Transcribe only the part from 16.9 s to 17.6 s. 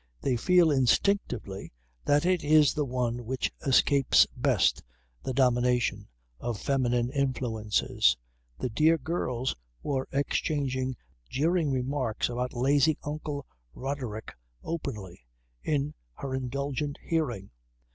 hearing.